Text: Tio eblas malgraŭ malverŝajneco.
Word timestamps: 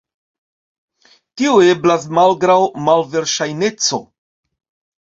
Tio 1.41 1.53
eblas 1.67 2.09
malgraŭ 2.21 2.59
malverŝajneco. 2.89 4.03